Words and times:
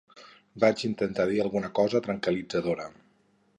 Vaig 0.63 0.85
intentar 0.89 1.27
dir 1.33 1.37
alguna 1.45 1.71
cosa 1.81 2.03
tranquil·litzadora. 2.09 2.91